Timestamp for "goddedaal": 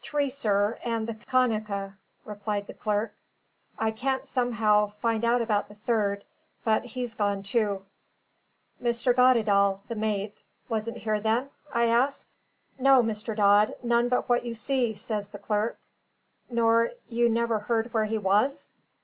9.12-9.80